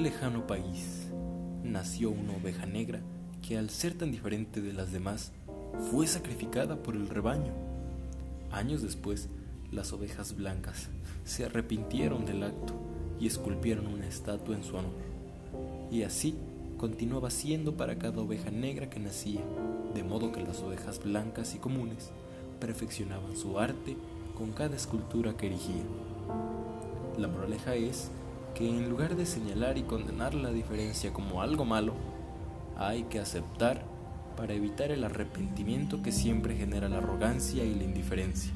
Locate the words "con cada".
24.36-24.76